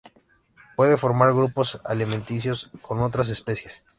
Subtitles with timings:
[0.75, 3.83] Puede formar grupos alimenticios con otras especies.